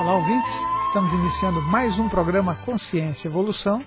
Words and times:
Olá, 0.00 0.14
ouvintes. 0.14 0.50
Estamos 0.86 1.12
iniciando 1.12 1.60
mais 1.60 1.98
um 1.98 2.08
programa 2.08 2.54
Consciência 2.64 3.28
e 3.28 3.30
Evolução. 3.30 3.84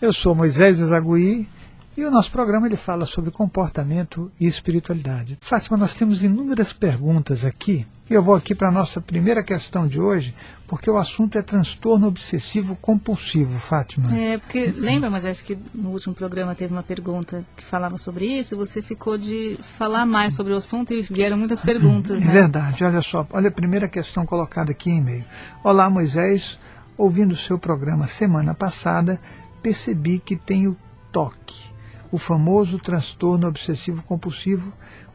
Eu 0.00 0.12
sou 0.12 0.36
Moisés 0.36 0.76
Zagui 0.76 1.48
e 1.96 2.04
o 2.04 2.12
nosso 2.12 2.30
programa 2.30 2.68
ele 2.68 2.76
fala 2.76 3.06
sobre 3.06 3.32
comportamento 3.32 4.30
e 4.38 4.46
espiritualidade. 4.46 5.36
Fátima, 5.40 5.76
nós 5.76 5.94
temos 5.94 6.22
inúmeras 6.22 6.72
perguntas 6.72 7.44
aqui 7.44 7.84
e 8.12 8.14
eu 8.14 8.22
vou 8.22 8.34
aqui 8.34 8.54
para 8.54 8.68
a 8.68 8.70
nossa 8.70 9.00
primeira 9.00 9.42
questão 9.42 9.88
de 9.88 9.98
hoje, 9.98 10.34
porque 10.68 10.90
o 10.90 10.98
assunto 10.98 11.38
é 11.38 11.42
transtorno 11.42 12.06
obsessivo 12.06 12.76
compulsivo, 12.76 13.58
Fátima. 13.58 14.14
É, 14.14 14.36
porque 14.36 14.66
lembra, 14.66 15.08
Moisés, 15.08 15.40
que 15.40 15.56
no 15.72 15.88
último 15.88 16.14
programa 16.14 16.54
teve 16.54 16.74
uma 16.74 16.82
pergunta 16.82 17.42
que 17.56 17.64
falava 17.64 17.96
sobre 17.96 18.26
isso, 18.26 18.54
você 18.54 18.82
ficou 18.82 19.16
de 19.16 19.58
falar 19.62 20.04
mais 20.04 20.34
sobre 20.34 20.52
o 20.52 20.56
assunto 20.56 20.92
e 20.92 21.00
vieram 21.00 21.38
muitas 21.38 21.62
perguntas. 21.62 22.20
É 22.20 22.26
né? 22.26 22.32
verdade, 22.32 22.84
olha 22.84 23.00
só, 23.00 23.26
olha 23.30 23.48
a 23.48 23.52
primeira 23.52 23.88
questão 23.88 24.26
colocada 24.26 24.72
aqui 24.72 24.90
em 24.90 24.98
e-mail. 24.98 25.24
Olá, 25.64 25.88
Moisés, 25.88 26.58
ouvindo 26.98 27.32
o 27.32 27.36
seu 27.36 27.58
programa 27.58 28.06
semana 28.06 28.52
passada, 28.52 29.18
percebi 29.62 30.18
que 30.18 30.36
tenho 30.36 30.76
toque, 31.10 31.64
o 32.10 32.18
famoso 32.18 32.78
transtorno 32.78 33.48
obsessivo 33.48 34.02
compulsivo 34.02 34.70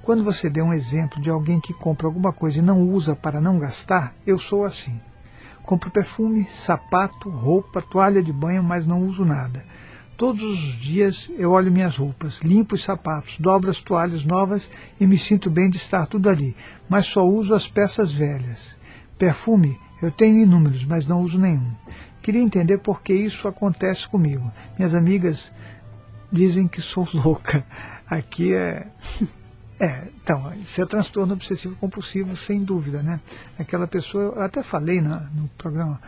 quando 0.07 0.23
você 0.23 0.49
deu 0.49 0.63
um 0.63 0.73
exemplo 0.73 1.21
de 1.21 1.29
alguém 1.29 1.59
que 1.59 1.73
compra 1.73 2.07
alguma 2.07 2.31
coisa 2.31 2.59
e 2.59 2.61
não 2.61 2.81
usa 2.81 3.13
para 3.13 3.41
não 3.41 3.59
gastar, 3.59 4.15
eu 4.25 4.39
sou 4.39 4.63
assim. 4.63 4.97
Compro 5.63 5.91
perfume, 5.91 6.47
sapato, 6.49 7.29
roupa, 7.29 7.81
toalha 7.81 8.23
de 8.23 8.31
banho, 8.31 8.63
mas 8.63 8.87
não 8.87 9.01
uso 9.01 9.25
nada. 9.25 9.65
Todos 10.15 10.41
os 10.41 10.59
dias 10.79 11.29
eu 11.37 11.51
olho 11.51 11.69
minhas 11.69 11.97
roupas, 11.97 12.39
limpo 12.39 12.75
os 12.75 12.85
sapatos, 12.85 13.37
dobro 13.37 13.69
as 13.69 13.81
toalhas 13.81 14.23
novas 14.23 14.69
e 14.97 15.05
me 15.05 15.17
sinto 15.17 15.49
bem 15.49 15.69
de 15.69 15.75
estar 15.75 16.07
tudo 16.07 16.29
ali, 16.29 16.55
mas 16.87 17.05
só 17.05 17.27
uso 17.27 17.53
as 17.53 17.67
peças 17.67 18.13
velhas. 18.13 18.77
Perfume 19.17 19.77
eu 20.01 20.09
tenho 20.09 20.37
inúmeros, 20.37 20.85
mas 20.85 21.05
não 21.05 21.21
uso 21.21 21.37
nenhum. 21.37 21.73
Queria 22.21 22.41
entender 22.41 22.77
por 22.77 23.01
que 23.01 23.13
isso 23.13 23.45
acontece 23.45 24.07
comigo. 24.07 24.49
Minhas 24.77 24.95
amigas 24.95 25.51
dizem 26.31 26.65
que 26.65 26.81
sou 26.81 27.05
louca. 27.13 27.65
Aqui 28.09 28.53
é 28.53 28.87
é, 29.79 30.07
então, 30.23 30.51
isso 30.55 30.81
é 30.81 30.85
transtorno 30.85 31.33
obsessivo 31.33 31.75
compulsivo, 31.75 32.35
sem 32.35 32.63
dúvida, 32.63 33.03
né? 33.03 33.19
Aquela 33.59 33.85
pessoa, 33.85 34.35
eu 34.35 34.41
até 34.41 34.63
falei 34.63 35.01
na, 35.01 35.19
no 35.35 35.47
programa 35.49 36.01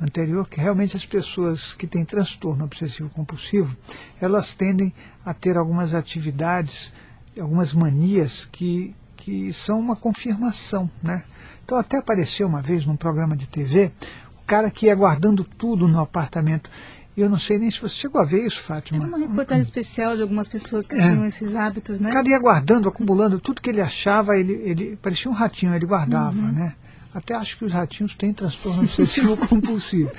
anterior 0.00 0.48
que 0.48 0.58
realmente 0.58 0.96
as 0.96 1.04
pessoas 1.04 1.74
que 1.74 1.86
têm 1.86 2.04
transtorno 2.04 2.64
obsessivo 2.64 3.10
compulsivo, 3.10 3.76
elas 4.20 4.54
tendem 4.54 4.92
a 5.24 5.34
ter 5.34 5.56
algumas 5.58 5.94
atividades, 5.94 6.92
algumas 7.38 7.74
manias 7.74 8.46
que, 8.46 8.94
que 9.16 9.52
são 9.52 9.78
uma 9.78 9.94
confirmação, 9.94 10.90
né? 11.02 11.22
Então 11.64 11.76
até 11.78 11.98
apareceu 11.98 12.48
uma 12.48 12.62
vez 12.62 12.86
num 12.86 12.96
programa 12.96 13.36
de 13.36 13.46
TV, 13.46 13.92
o 14.38 14.42
cara 14.46 14.70
que 14.70 14.86
ia 14.86 14.94
guardando 14.94 15.44
tudo 15.44 15.86
no 15.86 16.00
apartamento. 16.00 16.70
Eu 17.16 17.28
não 17.28 17.38
sei 17.38 17.58
nem 17.58 17.70
se 17.70 17.80
você 17.80 17.94
chegou 17.94 18.20
a 18.20 18.24
ver 18.24 18.46
isso, 18.46 18.62
Fátima. 18.62 18.98
Era 18.98 19.06
uma 19.06 19.18
reportagem 19.18 19.62
especial 19.62 20.16
de 20.16 20.22
algumas 20.22 20.48
pessoas 20.48 20.86
que 20.86 20.94
é. 20.94 20.98
tinham 20.98 21.26
esses 21.26 21.54
hábitos, 21.54 22.00
né? 22.00 22.08
O 22.08 22.12
cara 22.12 22.28
ia 22.28 22.38
guardando, 22.38 22.88
acumulando 22.88 23.38
tudo 23.38 23.60
que 23.60 23.68
ele 23.68 23.82
achava, 23.82 24.36
ele, 24.36 24.54
ele 24.64 24.96
parecia 24.96 25.30
um 25.30 25.34
ratinho, 25.34 25.74
ele 25.74 25.84
guardava, 25.84 26.38
uhum. 26.38 26.52
né? 26.52 26.74
Até 27.14 27.34
acho 27.34 27.58
que 27.58 27.64
os 27.66 27.72
ratinhos 27.72 28.14
têm 28.14 28.32
transtorno 28.32 28.82
obsessivo 28.82 29.36
compulsivo. 29.46 30.10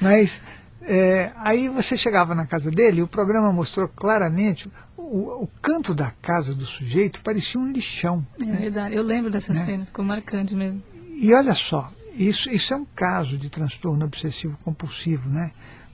Mas 0.00 0.40
é, 0.82 1.32
aí 1.36 1.68
você 1.68 1.96
chegava 1.96 2.34
na 2.34 2.46
casa 2.46 2.70
dele 2.70 3.02
o 3.02 3.06
programa 3.06 3.52
mostrou 3.52 3.86
claramente 3.86 4.70
o, 4.96 5.42
o, 5.42 5.48
canto 5.60 5.94
da 5.94 6.12
casa 6.22 6.54
do 6.54 6.64
sujeito 6.64 7.20
parecia 7.20 7.60
um 7.60 7.70
lixão. 7.70 8.26
É 8.42 8.46
né? 8.46 8.56
verdade, 8.56 8.94
eu 8.94 9.02
lembro 9.02 9.30
dessa 9.30 9.52
né? 9.52 9.60
cena, 9.60 9.84
ficou 9.84 10.04
marcante 10.04 10.54
mesmo. 10.54 10.82
E 11.16 11.34
olha 11.34 11.54
só, 11.54 11.92
isso, 12.14 12.48
isso 12.50 12.72
é 12.72 12.76
um 12.76 12.86
caso 12.94 13.36
de 13.36 13.50
transtorno 13.50 14.04
obsessivo 14.04 14.58
compulsivo, 14.64 15.28
né? 15.28 15.50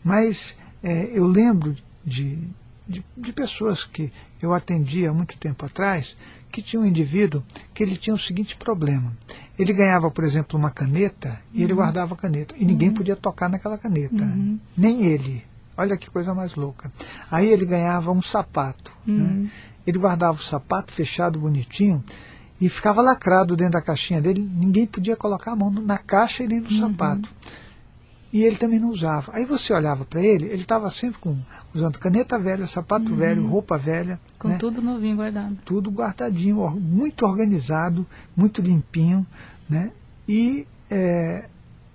Mas 0.06 0.56
é, 0.84 1.10
eu 1.12 1.26
lembro 1.26 1.74
de, 2.04 2.38
de, 2.86 3.04
de, 3.16 3.32
pessoas 3.32 3.82
que 3.82 4.12
eu 4.40 4.54
atendia 4.54 5.10
há 5.10 5.12
muito 5.12 5.36
tempo 5.36 5.66
atrás 5.66 6.16
que 6.52 6.62
tinha 6.62 6.80
um 6.80 6.86
indivíduo 6.86 7.42
que 7.74 7.82
ele 7.82 7.96
tinha 7.96 8.14
o 8.14 8.18
seguinte 8.18 8.56
problema. 8.56 9.12
Ele 9.58 9.72
ganhava, 9.72 10.08
por 10.08 10.22
exemplo, 10.22 10.56
uma 10.56 10.70
caneta 10.70 11.40
e 11.52 11.58
uhum. 11.58 11.64
ele 11.64 11.74
guardava 11.74 12.14
a 12.14 12.16
caneta. 12.16 12.54
E 12.56 12.64
ninguém 12.64 12.90
uhum. 12.90 12.94
podia 12.94 13.16
tocar 13.16 13.48
naquela 13.48 13.76
caneta. 13.76 14.22
Uhum. 14.22 14.60
Nem 14.78 15.04
ele. 15.06 15.44
Olha 15.76 15.96
que 15.96 16.08
coisa 16.08 16.32
mais 16.32 16.54
louca. 16.54 16.88
Aí 17.28 17.48
ele 17.48 17.66
ganhava 17.66 18.12
um 18.12 18.22
sapato. 18.22 18.92
Né? 19.04 19.24
Uhum. 19.24 19.50
Ele 19.84 19.98
guardava 19.98 20.38
o 20.38 20.42
sapato 20.42 20.92
fechado, 20.92 21.40
bonitinho, 21.40 22.02
e 22.60 22.68
ficava 22.68 23.02
lacrado 23.02 23.56
dentro 23.56 23.72
da 23.72 23.82
caixinha 23.82 24.22
dele. 24.22 24.40
Ninguém 24.40 24.86
podia 24.86 25.16
colocar 25.16 25.50
a 25.50 25.56
mão 25.56 25.68
na 25.68 25.98
caixa 25.98 26.44
e 26.44 26.46
nem 26.46 26.60
no 26.60 26.70
Uhum. 26.70 26.78
sapato 26.78 27.28
e 28.32 28.42
ele 28.44 28.56
também 28.56 28.78
não 28.78 28.90
usava. 28.90 29.32
Aí 29.34 29.44
você 29.44 29.72
olhava 29.72 30.04
para 30.04 30.20
ele, 30.20 30.46
ele 30.46 30.62
estava 30.62 30.90
sempre 30.90 31.18
com, 31.20 31.36
usando 31.74 31.98
caneta 31.98 32.38
velha, 32.38 32.66
sapato 32.66 33.10
uhum. 33.10 33.16
velho, 33.16 33.46
roupa 33.46 33.78
velha. 33.78 34.20
Com 34.38 34.48
né? 34.48 34.56
tudo 34.58 34.82
novinho 34.82 35.16
guardado. 35.16 35.56
Tudo 35.64 35.90
guardadinho, 35.90 36.68
muito 36.70 37.24
organizado, 37.24 38.06
muito 38.36 38.60
limpinho. 38.60 39.26
Né? 39.68 39.90
E 40.28 40.66
é, 40.90 41.44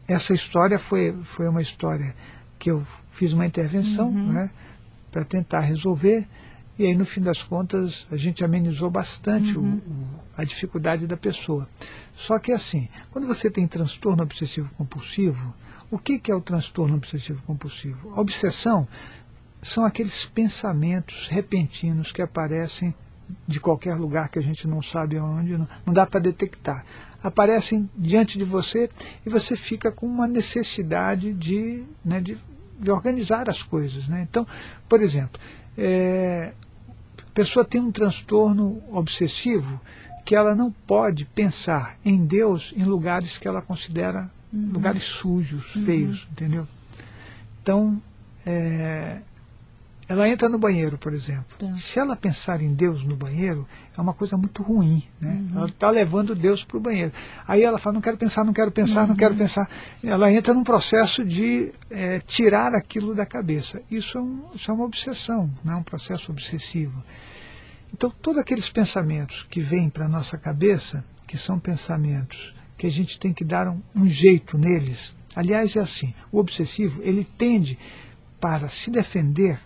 essa 0.08 0.34
história 0.34 0.80
foi, 0.80 1.16
foi 1.24 1.48
uma 1.48 1.62
história 1.62 2.16
que 2.58 2.72
eu 2.72 2.82
fiz 3.12 3.34
uma 3.34 3.46
intervenção 3.46 4.10
Uhum. 4.10 4.32
né, 4.34 4.50
para 5.12 5.24
tentar 5.24 5.60
resolver. 5.62 6.28
E 6.80 6.86
aí, 6.86 6.96
no 6.96 7.06
fim 7.06 7.22
das 7.22 7.44
contas, 7.44 8.08
a 8.12 8.16
gente 8.18 8.44
amenizou 8.44 8.90
bastante 8.90 9.58
o- 9.58 9.62
Uhum. 9.62 9.76
o- 9.88 10.20
a 10.38 10.44
dificuldade 10.44 11.06
da 11.06 11.18
pessoa. 11.18 11.68
Só 12.16 12.40
que 12.40 12.52
assim, 12.52 12.88
quando 13.12 13.28
você 13.28 13.50
tem 13.50 13.68
transtorno 13.68 14.24
obsessivo 14.24 14.70
compulsivo, 14.78 15.54
o 15.92 16.00
que, 16.00 16.18
que 16.18 16.32
é 16.32 16.36
o 16.36 16.42
transtorno 16.42 16.96
obsessivo 16.96 17.44
compulsivo? 17.46 18.14
A 18.16 18.22
obsessão 18.22 18.88
são 19.62 19.84
aqueles 19.84 20.26
pensamentos 20.26 21.28
repentinos 21.28 22.14
que 22.14 22.22
aparecem 22.22 22.96
de 23.46 23.60
qualquer 23.60 23.96
lugar 23.96 24.30
que 24.30 24.40
a 24.40 24.42
gente 24.42 24.68
não 24.68 24.82
sabe 24.82 25.18
aonde, 25.18 25.58
não, 25.58 25.68
não 25.86 25.94
dá 25.94 26.06
para 26.08 26.22
detectar. 26.22 26.86
Aparecem 27.22 27.90
diante 27.96 28.38
de 28.38 28.44
você 28.44 28.90
e 29.26 29.30
você 29.30 29.56
fica 29.56 29.92
com 29.92 30.08
uma 30.08 30.28
necessidade 30.28 31.34
de, 31.34 31.84
né, 32.04 32.20
de, 32.20 32.38
de 32.80 32.90
organizar 32.90 33.50
as 33.50 33.62
coisas. 33.62 34.08
Né? 34.08 34.26
Então, 34.30 34.48
por 34.90 35.02
exemplo, 35.02 35.40
é, 35.78 36.54
a 37.20 37.32
pessoa 37.34 37.64
tem 37.64 37.80
um 37.80 37.92
transtorno 37.92 38.82
obsessivo 38.92 39.80
que 40.26 40.36
ela 40.36 40.56
não 40.56 40.72
pode 40.72 41.26
pensar 41.26 41.98
em 42.04 42.26
Deus 42.26 42.74
em 42.76 42.84
lugares 42.84 43.38
que 43.38 43.48
ela 43.48 43.62
considera 43.62 44.30
lugares 44.54 45.04
sujos, 45.04 45.72
feios, 45.86 46.28
entendeu? 46.32 46.68
Então, 47.62 48.02
é, 48.46 49.20
ela 50.12 50.28
entra 50.28 50.50
no 50.50 50.58
banheiro, 50.60 50.98
por 50.98 51.14
exemplo. 51.14 51.46
Tá. 51.58 51.74
Se 51.78 51.98
ela 51.98 52.18
pensar 52.18 52.62
em 52.62 52.74
Deus 52.74 53.06
no 53.06 53.16
banheiro, 53.16 53.66
é 53.98 54.02
uma 54.02 54.14
coisa 54.14 54.36
muito 54.36 54.62
ruim. 54.62 55.04
Né? 55.22 55.42
Ela 55.56 55.68
está 55.68 55.90
levando 55.90 56.36
Deus 56.36 56.66
para 56.66 56.76
o 56.76 56.82
banheiro. 56.82 57.14
Aí 57.48 57.64
ela 57.64 57.80
fala, 57.80 57.94
não 57.94 58.02
quero 58.02 58.18
pensar, 58.18 58.44
não 58.44 58.52
quero 58.52 58.72
pensar, 58.72 59.08
não 59.08 59.16
quero 59.16 59.36
pensar. 59.36 59.70
Ela 60.04 60.30
entra 60.30 60.54
num 60.54 60.66
processo 60.66 61.24
de 61.24 61.72
é, 61.90 62.20
tirar 62.20 62.76
aquilo 62.76 63.16
da 63.16 63.26
cabeça. 63.26 63.82
Isso 63.90 64.18
é, 64.18 64.22
um, 64.22 64.44
isso 64.54 64.70
é 64.70 64.74
uma 64.74 64.84
obsessão, 64.84 65.50
não 65.64 65.74
é 65.74 65.76
um 65.78 65.84
processo 65.84 66.30
obsessivo. 66.30 67.02
Então, 67.94 68.10
todos 68.10 68.42
aqueles 68.42 68.70
pensamentos 68.70 69.48
que 69.50 69.62
vêm 69.62 69.90
para 69.90 70.08
a 70.08 70.10
nossa 70.10 70.38
cabeça, 70.38 71.06
que 71.26 71.38
são 71.38 71.58
pensamentos 71.58 72.54
que 72.82 72.88
a 72.88 72.90
gente 72.90 73.20
tem 73.20 73.32
que 73.32 73.46
dar 73.46 73.68
um, 73.68 73.80
um 73.96 74.10
jeito 74.10 74.58
neles. 74.58 75.16
Aliás, 75.36 75.76
é 75.76 75.80
assim: 75.80 76.16
o 76.32 76.40
obsessivo 76.40 77.00
ele 77.04 77.24
tende, 77.24 77.78
para 78.40 78.70
se 78.70 78.90
defender, 78.90 79.60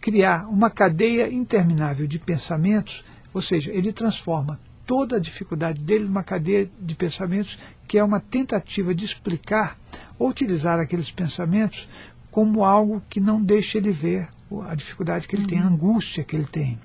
criar 0.00 0.48
uma 0.48 0.70
cadeia 0.70 1.30
interminável 1.30 2.06
de 2.06 2.18
pensamentos, 2.18 3.04
ou 3.34 3.42
seja, 3.42 3.70
ele 3.74 3.92
transforma 3.92 4.58
toda 4.86 5.16
a 5.16 5.20
dificuldade 5.20 5.82
dele 5.82 6.06
numa 6.06 6.22
cadeia 6.22 6.70
de 6.80 6.94
pensamentos 6.94 7.58
que 7.86 7.98
é 7.98 8.02
uma 8.02 8.20
tentativa 8.20 8.94
de 8.94 9.04
explicar 9.04 9.78
ou 10.18 10.30
utilizar 10.30 10.80
aqueles 10.80 11.10
pensamentos 11.10 11.86
como 12.30 12.64
algo 12.64 13.02
que 13.10 13.20
não 13.20 13.42
deixa 13.42 13.76
ele 13.76 13.92
ver 13.92 14.30
a 14.66 14.74
dificuldade 14.74 15.28
que 15.28 15.36
ele 15.36 15.46
tem, 15.46 15.58
a 15.58 15.66
angústia 15.66 16.24
que 16.24 16.34
ele 16.34 16.46
tem. 16.46 16.80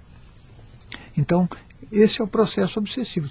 Então, 1.17 1.47
esse 1.89 2.19
é 2.19 2.23
o 2.25 2.27
processo 2.27 2.77
obsessivo. 2.77 3.29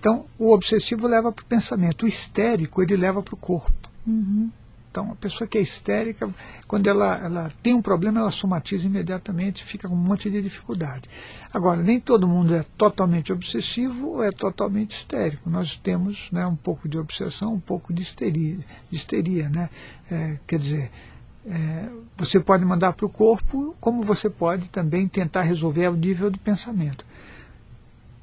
Então, 0.00 0.24
o 0.38 0.50
obsessivo 0.50 1.06
leva 1.06 1.30
para 1.30 1.42
o 1.42 1.46
pensamento, 1.46 2.04
o 2.04 2.08
histérico 2.08 2.82
ele 2.82 2.96
leva 2.96 3.22
para 3.22 3.34
o 3.34 3.36
corpo. 3.36 3.90
Uhum. 4.06 4.50
Então, 4.90 5.12
a 5.12 5.14
pessoa 5.14 5.46
que 5.46 5.58
é 5.58 5.60
histérica, 5.60 6.28
quando 6.66 6.86
ela, 6.88 7.18
ela 7.18 7.52
tem 7.62 7.74
um 7.74 7.82
problema, 7.82 8.18
ela 8.18 8.30
somatiza 8.30 8.86
imediatamente, 8.86 9.62
fica 9.62 9.86
com 9.86 9.94
um 9.94 9.98
monte 9.98 10.30
de 10.30 10.40
dificuldade. 10.40 11.08
Agora, 11.52 11.82
nem 11.82 12.00
todo 12.00 12.26
mundo 12.26 12.54
é 12.54 12.64
totalmente 12.78 13.30
obsessivo 13.30 14.08
ou 14.08 14.24
é 14.24 14.32
totalmente 14.32 14.92
histérico. 14.92 15.50
Nós 15.50 15.76
temos 15.76 16.30
né, 16.32 16.46
um 16.46 16.56
pouco 16.56 16.88
de 16.88 16.98
obsessão, 16.98 17.52
um 17.52 17.60
pouco 17.60 17.92
de 17.92 18.02
histeria. 18.02 18.56
De 18.90 18.96
histeria 18.96 19.50
né? 19.50 19.68
É, 20.10 20.40
quer 20.46 20.58
dizer, 20.58 20.90
é, 21.46 21.88
você 22.16 22.40
pode 22.40 22.64
mandar 22.64 22.94
para 22.94 23.06
o 23.06 23.10
corpo, 23.10 23.76
como 23.78 24.02
você 24.02 24.30
pode 24.30 24.70
também 24.70 25.06
tentar 25.06 25.42
resolver 25.42 25.84
ao 25.84 25.94
nível 25.94 26.30
do 26.30 26.38
pensamento. 26.38 27.04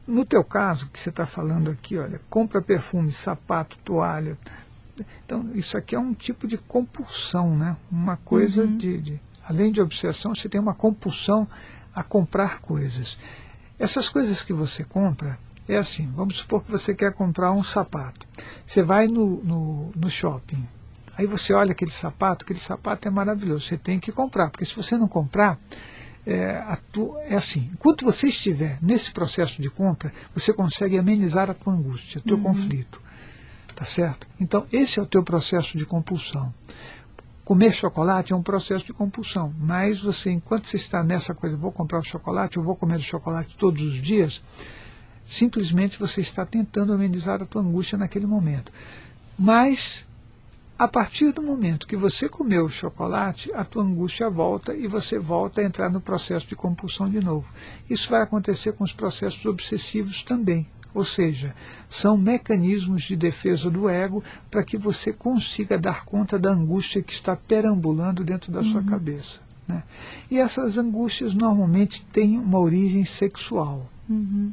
No 0.07 0.25
teu 0.25 0.43
caso, 0.43 0.87
que 0.87 0.99
você 0.99 1.09
está 1.09 1.25
falando 1.25 1.69
aqui, 1.69 1.97
olha, 1.97 2.21
compra 2.29 2.61
perfume, 2.61 3.11
sapato, 3.11 3.77
toalha, 3.83 4.37
Então, 5.25 5.51
isso 5.53 5.77
aqui 5.77 5.95
é 5.95 5.99
um 5.99 6.13
tipo 6.13 6.47
de 6.47 6.57
compulsão, 6.57 7.55
né? 7.55 7.75
Uma 7.91 8.17
coisa 8.17 8.63
uhum. 8.63 8.77
de, 8.77 8.97
de, 8.97 9.21
Além 9.47 9.71
de 9.71 9.79
obsessão, 9.79 10.33
você 10.33 10.49
tem 10.49 10.59
uma 10.59 10.73
compulsão 10.73 11.47
a 11.93 12.03
comprar 12.03 12.59
coisas. 12.59 13.17
Essas 13.79 14.09
coisas 14.09 14.43
que 14.43 14.53
você 14.53 14.83
compra, 14.83 15.37
é 15.67 15.77
assim, 15.77 16.11
vamos 16.15 16.37
supor 16.37 16.63
que 16.63 16.71
você 16.71 16.93
quer 16.93 17.13
comprar 17.13 17.51
um 17.51 17.63
sapato. 17.63 18.27
Você 18.65 18.81
vai 18.81 19.07
no, 19.07 19.43
no, 19.43 19.91
no 19.95 20.09
shopping, 20.09 20.67
aí 21.17 21.25
você 21.25 21.53
olha 21.53 21.71
aquele 21.71 21.91
sapato, 21.91 22.43
aquele 22.43 22.59
sapato 22.59 23.07
é 23.07 23.11
maravilhoso, 23.11 23.67
você 23.67 23.77
tem 23.77 23.99
que 23.99 24.11
comprar, 24.11 24.49
porque 24.49 24.65
se 24.65 24.75
você 24.75 24.97
não 24.97 25.07
comprar, 25.07 25.57
é, 26.29 26.61
é, 27.29 27.35
assim, 27.35 27.69
enquanto 27.71 28.03
você 28.03 28.27
estiver 28.27 28.77
nesse 28.81 29.11
processo 29.11 29.61
de 29.61 29.69
compra, 29.69 30.11
você 30.35 30.51
consegue 30.51 30.97
amenizar 30.97 31.49
a 31.49 31.53
tua 31.53 31.71
angústia, 31.73 32.19
o 32.19 32.21
teu 32.21 32.35
uhum. 32.35 32.43
conflito. 32.43 33.01
Tá 33.73 33.85
certo? 33.85 34.27
Então, 34.39 34.65
esse 34.71 34.99
é 34.99 35.01
o 35.01 35.05
teu 35.05 35.23
processo 35.23 35.77
de 35.77 35.85
compulsão. 35.85 36.53
Comer 37.45 37.73
chocolate 37.73 38.33
é 38.33 38.35
um 38.35 38.43
processo 38.43 38.85
de 38.85 38.91
compulsão, 38.91 39.53
mas 39.57 40.01
você, 40.01 40.29
enquanto 40.31 40.67
você 40.67 40.75
está 40.75 41.01
nessa 41.01 41.33
coisa, 41.33 41.55
vou 41.55 41.71
comprar 41.71 41.99
o 41.99 42.03
chocolate, 42.03 42.57
eu 42.57 42.63
vou 42.63 42.75
comer 42.75 42.97
o 42.97 43.01
chocolate 43.01 43.55
todos 43.57 43.81
os 43.83 44.01
dias, 44.01 44.43
simplesmente 45.29 45.97
você 45.97 46.19
está 46.19 46.45
tentando 46.45 46.91
amenizar 46.91 47.41
a 47.41 47.45
tua 47.45 47.61
angústia 47.61 47.97
naquele 47.97 48.25
momento. 48.25 48.69
Mas 49.39 50.06
a 50.77 50.87
partir 50.87 51.31
do 51.31 51.41
momento 51.41 51.87
que 51.87 51.95
você 51.95 52.29
comeu 52.29 52.65
o 52.65 52.69
chocolate, 52.69 53.51
a 53.53 53.63
tua 53.63 53.83
angústia 53.83 54.29
volta 54.29 54.75
e 54.75 54.87
você 54.87 55.17
volta 55.17 55.59
a 55.59 55.63
entrar 55.63 55.89
no 55.89 55.99
processo 55.99 56.45
de 56.47 56.55
compulsão 56.55 57.09
de 57.09 57.19
novo. 57.19 57.47
Isso 57.89 58.09
vai 58.09 58.21
acontecer 58.21 58.73
com 58.73 58.83
os 58.83 58.93
processos 58.93 59.43
obsessivos 59.45 60.23
também. 60.23 60.67
Ou 60.93 61.03
seja, 61.03 61.55
são 61.89 62.15
mecanismos 62.15 63.03
de 63.03 63.15
defesa 63.15 63.71
do 63.71 63.89
ego 63.89 64.23
para 64.51 64.63
que 64.63 64.77
você 64.77 65.11
consiga 65.11 65.77
dar 65.77 66.05
conta 66.05 66.37
da 66.37 66.51
angústia 66.51 67.01
que 67.01 67.13
está 67.13 67.35
perambulando 67.35 68.23
dentro 68.23 68.51
da 68.51 68.59
uhum. 68.59 68.71
sua 68.71 68.83
cabeça. 68.83 69.39
Né? 69.67 69.83
E 70.29 70.37
essas 70.37 70.77
angústias 70.77 71.33
normalmente 71.33 72.05
têm 72.05 72.37
uma 72.37 72.59
origem 72.59 73.03
sexual. 73.03 73.89
Uhum. 74.07 74.51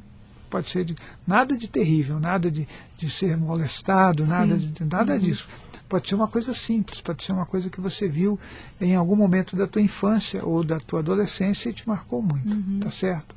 Pode 0.48 0.70
ser 0.70 0.84
de, 0.84 0.96
nada 1.26 1.56
de 1.56 1.68
terrível, 1.68 2.18
nada 2.18 2.50
de, 2.50 2.66
de 2.96 3.10
ser 3.10 3.36
molestado, 3.36 4.26
nada, 4.26 4.56
de, 4.56 4.84
nada 4.84 5.14
uhum. 5.14 5.18
disso 5.18 5.48
Pode 5.88 6.08
ser 6.08 6.14
uma 6.14 6.28
coisa 6.28 6.54
simples, 6.54 7.00
pode 7.00 7.22
ser 7.24 7.32
uma 7.32 7.46
coisa 7.46 7.68
que 7.68 7.80
você 7.80 8.08
viu 8.08 8.38
em 8.80 8.94
algum 8.94 9.14
momento 9.14 9.54
da 9.54 9.66
tua 9.66 9.82
infância 9.82 10.44
ou 10.44 10.64
da 10.64 10.80
tua 10.80 11.00
adolescência 11.00 11.68
e 11.68 11.72
te 11.72 11.86
marcou 11.86 12.22
muito, 12.22 12.48
uhum. 12.48 12.80
tá 12.80 12.90
certo? 12.90 13.34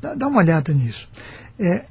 Dá, 0.00 0.14
dá, 0.14 0.28
uma 0.28 0.38
olhada 0.38 0.72
nisso. 0.72 1.08
É, 1.58 1.86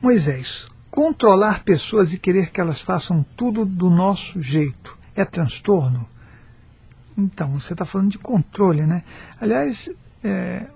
Moisés, 0.00 0.68
controlar 0.90 1.64
pessoas 1.64 2.12
e 2.12 2.18
querer 2.18 2.50
que 2.50 2.60
elas 2.60 2.80
façam 2.80 3.24
tudo 3.36 3.64
do 3.64 3.90
nosso 3.90 4.40
jeito 4.40 4.96
é 5.14 5.24
transtorno? 5.24 6.08
Então, 7.18 7.58
você 7.58 7.72
está 7.72 7.84
falando 7.84 8.10
de 8.10 8.18
controle, 8.18 8.82
né? 8.82 9.02
Aliás, 9.40 9.90
é, 10.22 10.66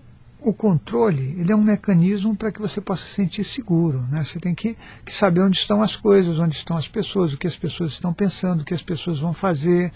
o 0.43 0.53
controle 0.53 1.37
ele 1.39 1.53
é 1.53 1.57
um 1.57 1.63
mecanismo 1.63 2.35
para 2.35 2.51
que 2.51 2.61
você 2.61 2.81
possa 2.81 3.05
se 3.05 3.15
sentir 3.15 3.45
seguro. 3.45 4.07
Né? 4.11 4.23
Você 4.23 4.39
tem 4.39 4.55
que, 4.55 4.77
que, 5.05 5.13
saber 5.13 5.43
onde 5.43 5.59
estão 5.59 5.83
as 5.83 5.97
coisas, 5.97 6.39
onde 6.39 6.57
estão 6.57 6.77
as 6.77 6.89
pessoas, 6.89 7.33
o 7.33 7.39
que 7.39 7.47
as 7.47 7.57
pessoas 7.57 7.93
estão 7.93 8.13
pensando, 8.13 8.63
o 8.63 8.65
que 8.65 8.75
as 8.75 8.83
pessoas 8.83 9.19
vão 9.19 9.33
fazer. 9.33 9.93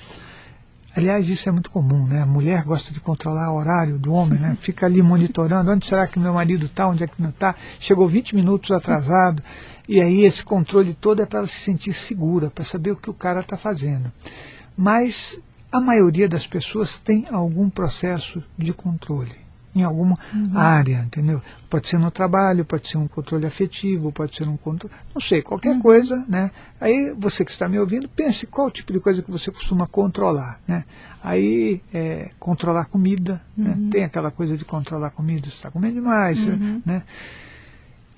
Aliás, 0.97 1.29
isso 1.29 1.49
é 1.49 1.53
muito 1.53 1.71
comum, 1.71 2.07
né? 2.07 2.23
A 2.23 2.27
mulher 2.27 2.63
gosta 2.63 2.93
de 2.93 3.01
controlar 3.01 3.51
o 3.51 3.57
horário 3.57 3.99
do 3.99 4.13
homem, 4.13 4.39
né? 4.39 4.57
Fica 4.61 4.87
ali 4.87 5.03
monitorando, 5.03 5.71
onde 5.71 5.87
será 5.87 6.07
que 6.07 6.19
meu 6.19 6.35
marido 6.35 6.67
está, 6.67 6.87
onde 6.87 7.03
é 7.03 7.07
que 7.07 7.21
não 7.21 7.31
está, 7.31 7.55
chegou 7.81 8.07
20 8.07 8.37
minutos 8.37 8.71
atrasado. 8.71 9.43
E 9.89 10.01
aí 10.01 10.25
esse 10.25 10.45
controle 10.45 10.95
todo 10.95 11.21
é 11.21 11.27
para 11.27 11.41
ela 11.41 11.49
se 11.49 11.59
sentir 11.59 11.93
segura, 11.93 12.51
para 12.51 12.65
saber 12.65 12.93
o 12.93 12.97
que 12.97 13.11
o 13.11 13.15
cara 13.15 13.41
está 13.41 13.57
fazendo. 13.57 14.13
Mas 14.77 15.39
a 15.71 15.81
maioria 15.81 16.29
das 16.29 16.47
pessoas 16.47 16.99
tem 16.99 17.27
algum 17.31 17.69
processo 17.69 18.43
de 18.57 18.73
controle 18.73 19.44
em 19.75 19.83
alguma 19.83 20.17
uhum. 20.33 20.57
área, 20.57 21.05
entendeu? 21.07 21.43
Pode 21.69 21.89
ser 21.89 21.99
no 21.99 22.11
trabalho, 22.11 22.65
pode 22.65 22.89
ser 22.89 22.97
um 22.97 23.09
controle 23.09 23.47
afetivo, 23.47 24.13
pode 24.13 24.37
ser 24.37 24.47
um 24.49 24.57
controle, 24.57 24.95
não 25.13 25.21
sei, 25.21 25.43
qualquer 25.43 25.73
uhum. 25.73 25.81
coisa, 25.81 26.25
né? 26.29 26.51
Aí 26.81 27.13
você 27.19 27.45
que 27.45 27.51
está 27.51 27.69
me 27.69 27.79
ouvindo, 27.79 28.09
pense 28.09 28.47
qual 28.47 28.71
tipo 28.71 28.93
de 28.93 29.01
coisa 29.01 29.23
que 29.23 29.31
você 29.31 29.51
costuma 29.51 29.87
controlar, 29.87 30.61
né? 30.67 30.85
Aí, 31.23 31.81
é, 31.93 32.31
controlar 32.39 32.85
comida, 32.85 33.43
né? 33.57 33.71
uhum. 33.71 33.85
né? 33.85 33.89
Tem 33.91 34.05
aquela 34.05 34.31
coisa 34.31 34.57
de 34.57 34.65
controlar 34.65 35.11
comida, 35.11 35.49
você 35.49 35.57
está 35.57 35.71
comendo 35.71 35.95
demais, 35.95 36.47
uhum. 36.47 36.83
né? 36.85 37.03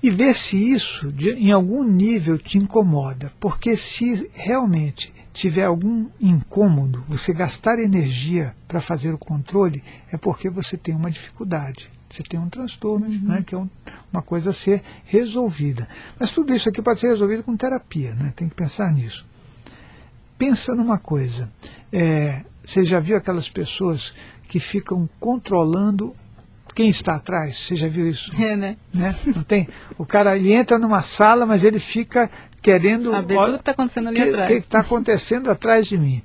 E 0.01 0.11
ver 0.11 0.35
se 0.35 0.57
isso, 0.57 1.11
de, 1.11 1.31
em 1.31 1.51
algum 1.51 1.83
nível, 1.83 2.37
te 2.37 2.57
incomoda. 2.57 3.31
Porque 3.39 3.75
se 3.75 4.29
realmente 4.33 5.13
tiver 5.33 5.65
algum 5.65 6.07
incômodo, 6.19 7.03
você 7.07 7.33
gastar 7.33 7.79
energia 7.79 8.55
para 8.67 8.81
fazer 8.81 9.13
o 9.13 9.17
controle, 9.17 9.83
é 10.11 10.17
porque 10.17 10.49
você 10.49 10.75
tem 10.75 10.95
uma 10.95 11.11
dificuldade. 11.11 11.91
Você 12.09 12.23
tem 12.23 12.39
um 12.39 12.49
transtorno, 12.49 13.05
uhum. 13.05 13.19
né, 13.21 13.43
que 13.45 13.53
é 13.53 13.57
um, 13.57 13.69
uma 14.11 14.21
coisa 14.21 14.49
a 14.49 14.53
ser 14.53 14.81
resolvida. 15.05 15.87
Mas 16.19 16.31
tudo 16.31 16.53
isso 16.53 16.69
aqui 16.69 16.81
pode 16.81 16.99
ser 16.99 17.09
resolvido 17.09 17.43
com 17.43 17.55
terapia, 17.55 18.15
né, 18.15 18.33
tem 18.35 18.47
que 18.47 18.55
pensar 18.55 18.91
nisso. 18.91 19.25
Pensa 20.37 20.73
numa 20.73 20.97
coisa, 20.97 21.51
é, 21.91 22.43
você 22.63 22.85
já 22.85 22.99
viu 22.99 23.17
aquelas 23.17 23.49
pessoas 23.49 24.15
que 24.47 24.59
ficam 24.59 25.09
controlando 25.19 26.15
quem 26.77 26.89
está 26.89 27.15
atrás? 27.15 27.57
Você 27.57 27.75
já 27.75 27.87
viu 27.87 28.07
isso? 28.07 28.31
É, 28.39 28.55
né? 28.55 28.77
né? 28.93 29.15
Não 29.35 29.41
tem? 29.41 29.67
O 29.97 30.05
cara 30.05 30.37
ele 30.37 30.53
entra 30.53 30.77
numa 30.77 31.01
sala, 31.01 31.43
mas 31.43 31.63
ele 31.63 31.79
fica 31.79 32.29
querendo 32.61 33.09
saber 33.09 33.35
tudo 33.35 33.53
que 33.53 33.61
está 33.61 33.71
acontecendo 33.71 34.07
ali 34.09 34.15
que, 34.15 34.21
atrás. 34.21 34.43
O 34.43 34.47
que 34.47 34.59
está 34.59 34.79
acontecendo 34.81 35.49
atrás 35.49 35.87
de 35.87 35.97
mim? 35.97 36.21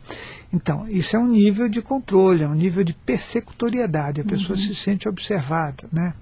Então, 0.53 0.87
isso 0.91 1.17
é 1.17 1.19
um 1.19 1.27
nível 1.27 1.71
de 1.71 1.81
controle, 1.81 2.43
é 2.43 2.47
um 2.47 2.53
nível 2.53 2.85
de 2.85 2.93
persecutoriedade. 2.93 4.21
A 4.21 4.25
pessoa 4.25 4.55
uhum. 4.55 4.63
se 4.63 4.75
sente 4.75 5.09
observada, 5.09 5.85
né? 5.91 6.13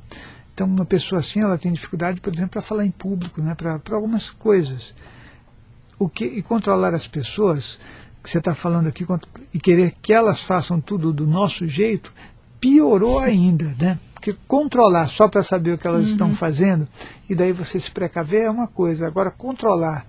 Então, 0.54 0.68
uma 0.68 0.84
pessoa 0.84 1.18
assim, 1.18 1.40
ela 1.40 1.58
tem 1.58 1.72
dificuldade, 1.72 2.20
por 2.20 2.32
exemplo, 2.32 2.50
para 2.50 2.62
falar 2.62 2.86
em 2.86 2.90
público, 2.92 3.42
né? 3.42 3.56
Para 3.56 3.80
algumas 3.90 4.30
coisas. 4.30 4.94
O 5.98 6.08
que 6.08 6.24
e 6.24 6.40
controlar 6.40 6.94
as 6.94 7.08
pessoas 7.08 7.80
que 8.22 8.30
você 8.30 8.38
está 8.38 8.54
falando 8.54 8.86
aqui 8.86 9.04
e 9.52 9.58
querer 9.58 9.92
que 10.00 10.12
elas 10.12 10.40
façam 10.40 10.80
tudo 10.80 11.12
do 11.12 11.26
nosso 11.26 11.66
jeito 11.66 12.12
piorou 12.60 13.18
ainda, 13.18 13.74
né? 13.76 13.98
Porque 14.20 14.36
controlar 14.46 15.06
só 15.06 15.26
para 15.28 15.42
saber 15.42 15.72
o 15.72 15.78
que 15.78 15.86
elas 15.86 16.04
uhum. 16.04 16.10
estão 16.12 16.34
fazendo 16.34 16.86
e 17.26 17.34
daí 17.34 17.52
você 17.52 17.80
se 17.80 17.90
precaver 17.90 18.42
é 18.42 18.50
uma 18.50 18.68
coisa. 18.68 19.06
Agora, 19.06 19.30
controlar 19.30 20.04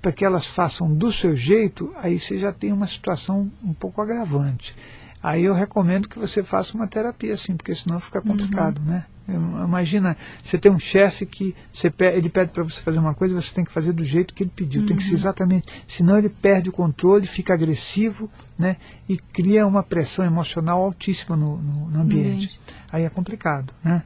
para 0.00 0.12
que 0.12 0.24
elas 0.24 0.46
façam 0.46 0.90
do 0.90 1.12
seu 1.12 1.36
jeito, 1.36 1.92
aí 2.02 2.18
você 2.18 2.38
já 2.38 2.52
tem 2.52 2.72
uma 2.72 2.86
situação 2.86 3.50
um 3.62 3.74
pouco 3.74 4.00
agravante. 4.00 4.74
Aí 5.22 5.44
eu 5.44 5.52
recomendo 5.52 6.08
que 6.08 6.18
você 6.18 6.42
faça 6.42 6.74
uma 6.74 6.86
terapia, 6.86 7.34
assim, 7.34 7.54
porque 7.54 7.74
senão 7.74 7.98
fica 8.00 8.22
complicado, 8.22 8.78
uhum. 8.78 8.92
né? 8.92 9.06
Imagina, 9.26 10.16
você 10.42 10.58
tem 10.58 10.70
um 10.70 10.78
chefe 10.78 11.24
que 11.24 11.54
você 11.72 11.90
ele 12.12 12.28
pede 12.28 12.52
para 12.52 12.62
você 12.62 12.80
fazer 12.80 12.98
uma 12.98 13.14
coisa, 13.14 13.34
você 13.34 13.54
tem 13.54 13.64
que 13.64 13.72
fazer 13.72 13.92
do 13.92 14.04
jeito 14.04 14.34
que 14.34 14.42
ele 14.42 14.52
pediu, 14.54 14.82
uhum. 14.82 14.86
tem 14.86 14.96
que 14.96 15.02
ser 15.02 15.10
uhum. 15.10 15.16
exatamente, 15.16 15.66
senão 15.88 16.18
ele 16.18 16.28
perde 16.28 16.68
o 16.68 16.72
controle, 16.72 17.26
fica 17.26 17.54
agressivo, 17.54 18.30
né, 18.58 18.76
e 19.08 19.16
cria 19.16 19.66
uma 19.66 19.82
pressão 19.82 20.26
emocional 20.26 20.82
altíssima 20.82 21.36
no, 21.36 21.56
no, 21.56 21.90
no 21.90 22.00
ambiente. 22.00 22.48
Uhum. 22.48 22.74
Aí 22.92 23.04
é 23.04 23.08
complicado, 23.08 23.72
né? 23.82 24.02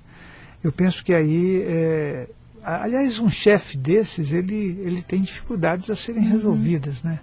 Eu 0.62 0.72
penso 0.72 1.04
que 1.04 1.12
aí, 1.12 1.62
é, 1.66 2.28
aliás, 2.62 3.18
um 3.18 3.28
chefe 3.28 3.76
desses, 3.76 4.32
ele, 4.32 4.80
ele 4.84 5.02
tem 5.02 5.20
dificuldades 5.20 5.90
a 5.90 5.96
serem 5.96 6.22
uhum. 6.22 6.30
resolvidas, 6.30 7.02
né? 7.02 7.18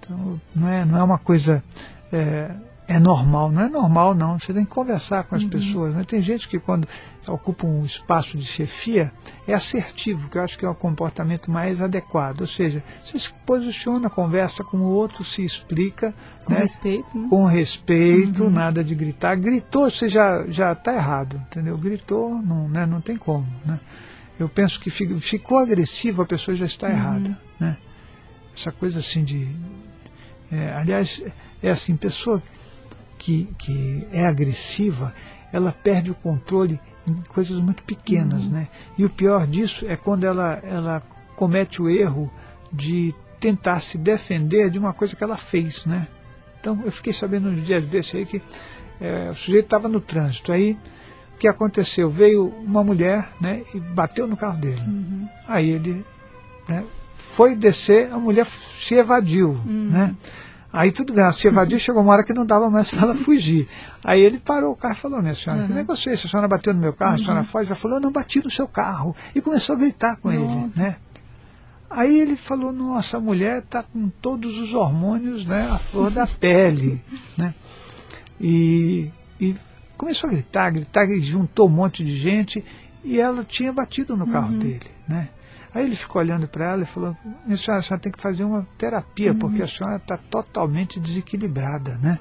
Então, 0.00 0.40
não 0.54 0.68
é, 0.68 0.84
não 0.84 0.98
é 0.98 1.02
uma 1.02 1.18
coisa 1.18 1.62
é, 2.12 2.50
é 2.90 2.98
normal. 2.98 3.52
Não 3.52 3.62
é 3.62 3.68
normal, 3.68 4.14
não. 4.14 4.36
Você 4.36 4.52
tem 4.52 4.64
que 4.64 4.70
conversar 4.70 5.22
com 5.22 5.36
as 5.36 5.44
uhum. 5.44 5.48
pessoas. 5.48 5.94
Né? 5.94 6.04
Tem 6.04 6.20
gente 6.20 6.48
que, 6.48 6.58
quando 6.58 6.88
ocupa 7.28 7.64
um 7.64 7.84
espaço 7.84 8.36
de 8.36 8.44
chefia, 8.44 9.12
é 9.46 9.54
assertivo, 9.54 10.28
que 10.28 10.36
eu 10.36 10.42
acho 10.42 10.58
que 10.58 10.64
é 10.64 10.68
o 10.68 10.74
comportamento 10.74 11.52
mais 11.52 11.80
adequado. 11.80 12.40
Ou 12.40 12.48
seja, 12.48 12.82
você 13.04 13.16
se 13.16 13.32
posiciona, 13.46 14.10
conversa 14.10 14.64
com 14.64 14.78
o 14.78 14.90
outro, 14.90 15.22
se 15.22 15.44
explica. 15.44 16.12
Com 16.44 16.54
né? 16.54 16.62
respeito. 16.62 17.06
Né? 17.16 17.28
Com 17.30 17.44
respeito, 17.44 18.42
uhum. 18.42 18.50
nada 18.50 18.82
de 18.82 18.92
gritar. 18.96 19.36
Gritou, 19.36 19.88
você 19.88 20.08
já 20.08 20.72
está 20.72 20.92
errado, 20.92 21.40
entendeu? 21.48 21.78
Gritou, 21.78 22.42
não, 22.42 22.68
né? 22.68 22.84
não 22.86 23.00
tem 23.00 23.16
como. 23.16 23.46
Né? 23.64 23.78
Eu 24.36 24.48
penso 24.48 24.80
que 24.80 24.90
ficou 24.90 25.58
agressivo, 25.58 26.22
a 26.22 26.26
pessoa 26.26 26.56
já 26.56 26.64
está 26.64 26.88
uhum. 26.88 26.92
errada. 26.92 27.38
Né? 27.60 27.76
Essa 28.52 28.72
coisa 28.72 28.98
assim 28.98 29.22
de. 29.22 29.48
É, 30.50 30.72
aliás, 30.72 31.22
é 31.62 31.68
assim, 31.68 31.94
pessoa 31.94 32.42
que, 33.20 33.46
que 33.58 34.06
é 34.10 34.26
agressiva, 34.26 35.14
ela 35.52 35.70
perde 35.70 36.10
o 36.10 36.14
controle 36.14 36.80
em 37.06 37.14
coisas 37.28 37.60
muito 37.60 37.82
pequenas. 37.82 38.46
Uhum. 38.46 38.52
Né? 38.52 38.68
E 38.96 39.04
o 39.04 39.10
pior 39.10 39.46
disso 39.46 39.84
é 39.86 39.94
quando 39.94 40.24
ela, 40.24 40.58
ela 40.62 41.02
comete 41.36 41.82
o 41.82 41.90
erro 41.90 42.32
de 42.72 43.14
tentar 43.38 43.80
se 43.80 43.98
defender 43.98 44.70
de 44.70 44.78
uma 44.78 44.94
coisa 44.94 45.14
que 45.14 45.22
ela 45.22 45.36
fez. 45.36 45.84
Né? 45.84 46.08
Então 46.58 46.80
eu 46.82 46.90
fiquei 46.90 47.12
sabendo 47.12 47.50
nos 47.50 47.64
dias 47.64 47.84
desse 47.84 48.16
aí 48.16 48.24
que 48.24 48.40
é, 48.98 49.28
o 49.28 49.34
sujeito 49.34 49.66
estava 49.66 49.86
no 49.86 50.00
trânsito. 50.00 50.50
Aí 50.50 50.78
o 51.34 51.38
que 51.38 51.46
aconteceu? 51.46 52.08
Veio 52.08 52.46
uma 52.46 52.82
mulher 52.82 53.32
né, 53.38 53.62
e 53.74 53.78
bateu 53.78 54.26
no 54.26 54.36
carro 54.36 54.58
dele. 54.58 54.80
Uhum. 54.80 55.28
Aí 55.46 55.70
ele 55.70 56.06
né, 56.66 56.84
foi 57.16 57.54
descer, 57.54 58.10
a 58.10 58.18
mulher 58.18 58.46
se 58.46 58.94
evadiu, 58.94 59.60
Hum. 59.66 59.90
né? 59.90 60.14
Aí 60.72 60.92
tudo 60.92 61.12
bem, 61.12 61.24
ela 61.24 61.32
se 61.32 61.46
evadiu, 61.48 61.78
chegou 61.78 62.00
uma 62.02 62.12
hora 62.12 62.22
que 62.22 62.32
não 62.32 62.46
dava 62.46 62.70
mais 62.70 62.88
para 62.90 63.02
ela 63.02 63.14
fugir. 63.14 63.68
Aí 64.04 64.20
ele 64.20 64.38
parou 64.38 64.72
o 64.72 64.76
carro 64.76 64.94
e 64.94 64.96
falou, 64.98 65.20
minha 65.20 65.34
senhora, 65.34 65.64
que 65.64 65.70
Uhum. 65.70 65.74
negócio 65.78 66.08
é 66.10 66.14
esse? 66.14 66.26
A 66.26 66.30
senhora 66.30 66.46
bateu 66.46 66.72
no 66.72 66.80
meu 66.80 66.92
carro, 66.92 67.14
a 67.16 67.18
senhora 67.18 67.42
foge? 67.42 67.66
Ela 67.70 67.76
falou, 67.76 67.96
eu 67.96 68.00
não 68.00 68.12
bati 68.12 68.40
no 68.42 68.50
seu 68.50 68.68
carro. 68.68 69.14
E 69.34 69.40
começou 69.40 69.74
a 69.74 69.78
gritar 69.78 70.16
com 70.16 70.30
ele, 70.30 70.46
Nossa. 70.46 70.80
né? 70.80 70.96
Aí 71.90 72.20
ele 72.20 72.36
falou, 72.36 72.70
nossa, 72.70 73.16
a 73.16 73.20
mulher 73.20 73.58
está 73.58 73.82
com 73.82 74.08
todos 74.22 74.58
os 74.58 74.72
hormônios, 74.74 75.44
né, 75.44 75.68
a 75.72 75.76
flor 75.76 76.08
da 76.08 76.24
pele, 76.24 77.02
né? 77.36 77.52
E, 78.40 79.10
e 79.40 79.56
começou 79.96 80.30
a 80.30 80.32
gritar, 80.32 80.70
gritar, 80.70 81.04
e 81.10 81.20
juntou 81.20 81.66
um 81.66 81.70
monte 81.72 82.04
de 82.04 82.14
gente 82.16 82.64
e 83.02 83.18
ela 83.20 83.44
tinha 83.44 83.72
batido 83.72 84.16
no 84.16 84.26
carro 84.28 84.52
dele, 84.56 84.86
né? 85.08 85.30
Aí 85.74 85.84
ele 85.86 85.94
ficou 85.94 86.20
olhando 86.20 86.48
para 86.48 86.64
ela 86.72 86.82
e 86.82 86.86
falou, 86.86 87.16
minha 87.46 87.56
senhora, 87.56 87.78
a 87.80 87.82
senhora 87.82 88.02
tem 88.02 88.10
que 88.12 88.20
fazer 88.20 88.44
uma 88.44 88.66
terapia, 88.76 89.34
porque 89.34 89.62
a 89.62 89.68
senhora 89.68 89.96
está 89.96 90.16
totalmente 90.16 90.98
desequilibrada, 90.98 91.98
né? 92.02 92.18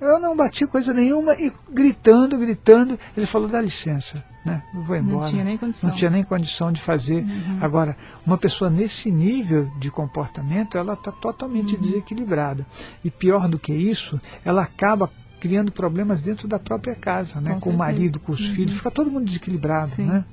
Eu 0.00 0.20
não 0.20 0.36
bati 0.36 0.64
coisa 0.66 0.94
nenhuma 0.94 1.34
e 1.34 1.52
gritando, 1.72 2.38
gritando, 2.38 2.98
ele 3.16 3.26
falou, 3.26 3.48
dá 3.48 3.60
licença, 3.60 4.22
né? 4.44 4.62
Eu 4.72 4.82
vou 4.82 4.94
embora. 4.96 5.28
tinha 5.30 5.42
nem 5.42 5.58
condição. 5.58 5.90
Não 5.90 5.96
tinha 5.96 6.10
nem 6.10 6.22
condição 6.22 6.70
de 6.72 6.80
fazer. 6.80 7.26
Agora, 7.60 7.96
uma 8.24 8.38
pessoa 8.38 8.70
nesse 8.70 9.10
nível 9.10 9.68
de 9.80 9.90
comportamento, 9.90 10.78
ela 10.78 10.92
está 10.92 11.10
totalmente 11.10 11.74
Uhum. 11.74 11.80
desequilibrada. 11.80 12.64
E 13.04 13.10
pior 13.10 13.48
do 13.48 13.58
que 13.58 13.72
isso, 13.74 14.20
ela 14.44 14.62
acaba 14.62 15.10
criando 15.40 15.70
problemas 15.72 16.22
dentro 16.22 16.46
da 16.46 16.58
própria 16.60 16.94
casa, 16.94 17.40
né? 17.40 17.54
Com 17.54 17.60
com 17.60 17.70
o 17.70 17.76
marido, 17.76 18.20
com 18.20 18.30
os 18.32 18.46
filhos, 18.46 18.74
fica 18.74 18.90
todo 18.92 19.10
mundo 19.10 19.24
desequilibrado, 19.26 19.90
Sim. 19.92 20.06
né? 20.06 20.24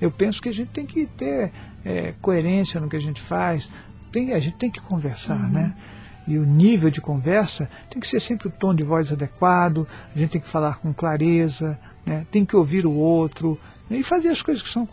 Eu 0.00 0.10
penso 0.10 0.40
que 0.40 0.48
a 0.48 0.52
gente 0.52 0.68
tem 0.68 0.86
que 0.86 1.06
ter 1.06 1.52
é, 1.84 2.14
coerência 2.20 2.80
no 2.80 2.88
que 2.88 2.96
a 2.96 3.00
gente 3.00 3.20
faz, 3.20 3.70
tem, 4.12 4.32
a 4.32 4.38
gente 4.38 4.56
tem 4.56 4.70
que 4.70 4.80
conversar, 4.80 5.38
Uhum. 5.38 5.50
né? 5.50 5.74
E 6.26 6.38
o 6.38 6.44
nível 6.44 6.90
de 6.90 7.00
conversa 7.00 7.70
tem 7.88 8.00
que 8.00 8.08
ser 8.08 8.18
sempre 8.18 8.48
o 8.48 8.50
tom 8.50 8.74
de 8.74 8.82
voz 8.82 9.12
adequado, 9.12 9.86
a 10.14 10.18
gente 10.18 10.30
tem 10.30 10.40
que 10.40 10.48
falar 10.48 10.78
com 10.78 10.92
clareza, 10.92 11.78
né? 12.04 12.26
tem 12.32 12.44
que 12.44 12.56
ouvir 12.56 12.84
o 12.84 12.92
outro 12.92 13.58
né? 13.88 13.98
e 13.98 14.02
fazer 14.02 14.30
as 14.30 14.42
coisas 14.42 14.60
que 14.60 14.68
são 14.68 14.84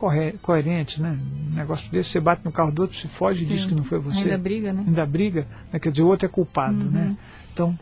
coerentes. 0.42 1.00
Né? 1.00 1.18
Um 1.52 1.56
negócio 1.56 1.92
desse, 1.92 2.12
você 2.12 2.20
bate 2.20 2.46
no 2.46 2.52
carro 2.52 2.72
do 2.72 2.84
outro, 2.84 2.96
se 2.96 3.08
foge 3.08 3.46
e 3.46 3.48
diz 3.48 3.66
que 3.66 3.74
não 3.74 3.84
foi 3.84 3.98
você. 3.98 4.20
Ainda 4.20 4.38
briga, 4.38 4.72
né? 4.72 4.84
Ainda 4.86 5.06
briga, 5.08 5.48
né? 5.72 5.80
quer 5.80 5.90
dizer, 5.90 6.04
o 6.04 6.08
outro 6.08 6.28
é 6.28 6.30
culpado. 6.30 6.78
Uhum. 6.78 6.92
Né? 6.92 7.18
Então, 7.52 7.78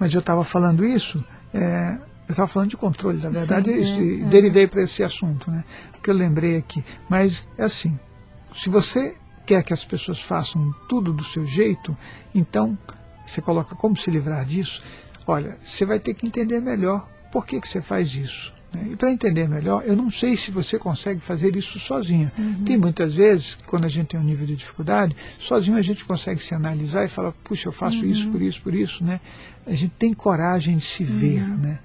mas 0.00 0.12
eu 0.12 0.20
estava 0.20 0.42
falando 0.42 0.84
isso, 0.84 1.24
é, 1.54 1.96
eu 2.28 2.32
estava 2.32 2.46
falando 2.46 2.68
de 2.70 2.76
controle, 2.76 3.22
na 3.22 3.30
verdade, 3.30 3.70
Sim, 3.70 3.78
isso, 3.78 3.94
é, 3.94 4.04
e 4.04 4.22
é. 4.22 4.24
derivei 4.26 4.66
para 4.66 4.82
esse 4.82 5.02
assunto, 5.02 5.50
né? 5.50 5.64
Porque 5.92 6.10
eu 6.10 6.14
lembrei 6.14 6.58
aqui. 6.58 6.84
Mas 7.08 7.48
é 7.56 7.64
assim, 7.64 7.98
se 8.54 8.68
você 8.68 9.16
quer 9.46 9.62
que 9.62 9.72
as 9.72 9.84
pessoas 9.84 10.20
façam 10.20 10.74
tudo 10.88 11.12
do 11.12 11.24
seu 11.24 11.46
jeito, 11.46 11.96
então 12.34 12.76
você 13.26 13.40
coloca 13.40 13.74
como 13.74 13.96
se 13.96 14.10
livrar 14.10 14.44
disso. 14.44 14.82
Olha, 15.26 15.56
você 15.64 15.84
vai 15.86 15.98
ter 15.98 16.12
que 16.14 16.26
entender 16.26 16.60
melhor 16.60 17.08
por 17.32 17.46
que, 17.46 17.60
que 17.60 17.68
você 17.68 17.80
faz 17.80 18.14
isso. 18.14 18.52
né? 18.72 18.88
E 18.92 18.96
para 18.96 19.10
entender 19.10 19.48
melhor, 19.48 19.82
eu 19.86 19.96
não 19.96 20.10
sei 20.10 20.36
se 20.36 20.50
você 20.50 20.78
consegue 20.78 21.20
fazer 21.20 21.56
isso 21.56 21.78
sozinho. 21.78 22.30
Tem 22.66 22.76
muitas 22.76 23.14
vezes, 23.14 23.54
quando 23.66 23.84
a 23.86 23.88
gente 23.88 24.08
tem 24.08 24.20
um 24.20 24.22
nível 24.24 24.46
de 24.46 24.56
dificuldade, 24.56 25.16
sozinho 25.38 25.76
a 25.78 25.82
gente 25.82 26.04
consegue 26.04 26.42
se 26.42 26.54
analisar 26.54 27.04
e 27.04 27.08
falar, 27.08 27.32
puxa, 27.44 27.68
eu 27.68 27.72
faço 27.72 28.04
isso, 28.04 28.28
por 28.30 28.42
isso, 28.42 28.60
por 28.62 28.74
isso, 28.74 29.02
né? 29.04 29.18
A 29.66 29.72
gente 29.72 29.92
tem 29.98 30.12
coragem 30.14 30.76
de 30.76 30.84
se 30.84 31.04
ver, 31.04 31.46
né? 31.58 31.78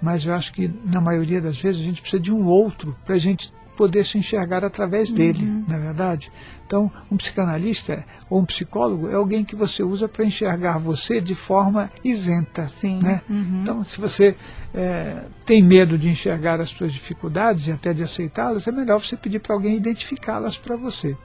Mas 0.00 0.24
eu 0.24 0.34
acho 0.34 0.52
que 0.52 0.70
na 0.84 1.00
maioria 1.00 1.40
das 1.40 1.60
vezes 1.60 1.80
a 1.80 1.84
gente 1.84 2.00
precisa 2.00 2.22
de 2.22 2.32
um 2.32 2.46
outro 2.46 2.96
para 3.04 3.14
a 3.14 3.18
gente 3.18 3.52
poder 3.76 4.04
se 4.04 4.18
enxergar 4.18 4.62
através 4.62 5.10
dele, 5.10 5.40
não 5.66 5.74
é 5.74 5.78
verdade? 5.78 6.30
Então, 6.66 6.92
um 7.10 7.16
psicanalista 7.16 8.04
ou 8.28 8.40
um 8.40 8.44
psicólogo 8.44 9.08
é 9.08 9.14
alguém 9.14 9.42
que 9.42 9.56
você 9.56 9.82
usa 9.82 10.06
para 10.06 10.22
enxergar 10.22 10.78
você 10.78 11.18
de 11.18 11.34
forma 11.34 11.90
isenta. 12.04 12.68
Sim, 12.68 13.00
Né? 13.02 13.22
uhum. 13.28 13.60
Então, 13.62 13.82
se 13.82 13.98
você 13.98 14.36
é, 14.74 15.22
tem 15.46 15.62
medo 15.62 15.96
de 15.96 16.10
enxergar 16.10 16.60
as 16.60 16.68
suas 16.68 16.92
dificuldades 16.92 17.68
e 17.68 17.72
até 17.72 17.94
de 17.94 18.02
aceitá-las, 18.02 18.66
é 18.66 18.70
melhor 18.70 19.00
você 19.00 19.16
pedir 19.16 19.38
para 19.40 19.54
alguém 19.54 19.74
identificá-las 19.74 20.58
para 20.58 20.76
você. 20.76 21.16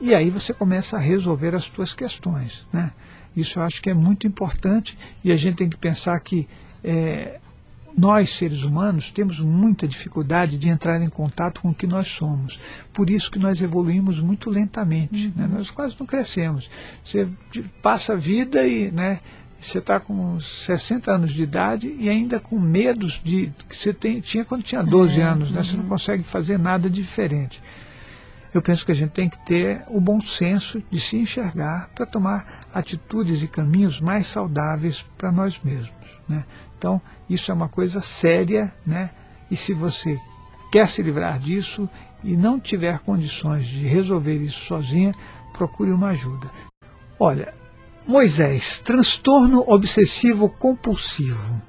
E 0.00 0.12
aí 0.12 0.28
você 0.28 0.52
começa 0.52 0.96
a 0.96 1.00
resolver 1.00 1.54
as 1.54 1.64
suas 1.66 1.94
questões. 1.94 2.66
Né? 2.72 2.90
Isso 3.36 3.60
eu 3.60 3.62
acho 3.62 3.80
que 3.80 3.88
é 3.88 3.94
muito 3.94 4.26
importante 4.26 4.98
e 5.22 5.30
a 5.30 5.36
gente 5.36 5.58
tem 5.58 5.70
que 5.70 5.76
pensar 5.76 6.18
que 6.18 6.48
é, 6.82 7.38
nós, 7.96 8.30
seres 8.30 8.62
humanos, 8.62 9.10
temos 9.10 9.38
muita 9.40 9.86
dificuldade 9.86 10.56
de 10.56 10.68
entrar 10.68 11.00
em 11.02 11.08
contato 11.08 11.60
com 11.60 11.70
o 11.70 11.74
que 11.74 11.86
nós 11.86 12.08
somos. 12.08 12.58
Por 12.92 13.10
isso 13.10 13.30
que 13.30 13.38
nós 13.38 13.60
evoluímos 13.60 14.20
muito 14.20 14.48
lentamente. 14.50 15.32
Né? 15.36 15.48
Nós 15.50 15.70
quase 15.70 15.94
não 15.98 16.06
crescemos. 16.06 16.70
Você 17.04 17.28
passa 17.82 18.14
a 18.14 18.16
vida 18.16 18.66
e 18.66 18.90
né, 18.90 19.20
você 19.60 19.78
está 19.78 20.00
com 20.00 20.40
60 20.40 21.12
anos 21.12 21.32
de 21.32 21.42
idade 21.42 21.94
e 21.98 22.08
ainda 22.08 22.40
com 22.40 22.58
medos 22.58 23.20
de 23.22 23.52
que 23.68 23.76
você 23.76 23.92
tem, 23.92 24.20
tinha 24.20 24.44
quando 24.44 24.62
tinha 24.62 24.82
12 24.82 25.20
É, 25.20 25.22
anos. 25.22 25.50
Né? 25.50 25.62
Você 25.62 25.76
não 25.76 25.84
consegue 25.84 26.22
fazer 26.22 26.58
nada 26.58 26.90
diferente. 26.90 27.62
Eu 28.54 28.60
penso 28.60 28.84
que 28.84 28.92
a 28.92 28.94
gente 28.94 29.12
tem 29.12 29.30
que 29.30 29.38
ter 29.46 29.82
o 29.88 30.00
bom 30.00 30.20
senso 30.20 30.82
de 30.90 31.00
se 31.00 31.16
enxergar 31.16 31.88
para 31.94 32.04
tomar 32.04 32.66
atitudes 32.72 33.42
e 33.42 33.48
caminhos 33.48 34.00
mais 34.00 34.26
saudáveis 34.26 35.04
para 35.16 35.32
nós 35.32 35.58
mesmos. 35.64 36.20
Né? 36.28 36.44
Então, 36.76 37.00
isso 37.28 37.50
é 37.50 37.54
uma 37.54 37.68
coisa 37.68 38.00
séria, 38.00 38.72
né? 38.86 39.10
e 39.50 39.56
se 39.56 39.72
você 39.72 40.18
quer 40.70 40.88
se 40.88 41.02
livrar 41.02 41.38
disso 41.38 41.88
e 42.22 42.36
não 42.36 42.60
tiver 42.60 42.98
condições 43.00 43.66
de 43.68 43.86
resolver 43.86 44.36
isso 44.36 44.66
sozinha, 44.66 45.14
procure 45.52 45.90
uma 45.90 46.08
ajuda. 46.08 46.50
Olha, 47.18 47.54
Moisés, 48.06 48.80
transtorno 48.80 49.64
obsessivo 49.66 50.48
compulsivo 50.48 51.62